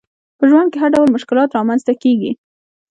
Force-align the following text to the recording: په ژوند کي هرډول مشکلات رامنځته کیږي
په 0.37 0.43
ژوند 0.49 0.69
کي 0.71 0.77
هرډول 0.83 1.07
مشکلات 1.15 1.49
رامنځته 1.57 1.93
کیږي 2.03 2.31